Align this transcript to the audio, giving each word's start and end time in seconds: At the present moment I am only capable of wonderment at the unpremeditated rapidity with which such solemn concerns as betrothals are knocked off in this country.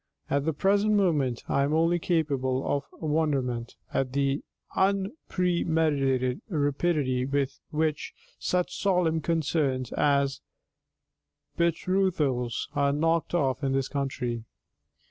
At 0.31 0.45
the 0.45 0.51
present 0.53 0.93
moment 0.93 1.43
I 1.47 1.61
am 1.61 1.73
only 1.75 1.99
capable 1.99 2.65
of 2.65 2.85
wonderment 2.93 3.75
at 3.93 4.13
the 4.13 4.41
unpremeditated 4.75 6.41
rapidity 6.49 7.23
with 7.27 7.59
which 7.69 8.11
such 8.39 8.81
solemn 8.81 9.21
concerns 9.21 9.91
as 9.91 10.41
betrothals 11.55 12.67
are 12.73 12.91
knocked 12.91 13.35
off 13.35 13.63
in 13.63 13.73
this 13.73 13.87
country. 13.87 14.43